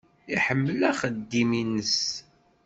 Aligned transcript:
Iḥemmel 0.35 0.79
axeddim-nnes. 0.91 1.99